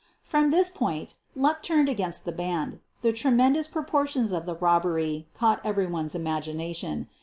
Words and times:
From 0.23 0.49
this 0.49 0.71
point 0.71 1.13
luck 1.35 1.61
turned 1.61 1.87
against 1.87 2.25
the 2.25 2.31
band. 2.31 2.79
The 3.03 3.11
tremendous 3.13 3.67
proportions 3.67 4.31
of 4.31 4.47
the 4.47 4.55
robbery 4.55 5.27
caught 5.35 5.63
everyone's 5.63 6.15
imagination. 6.15 7.07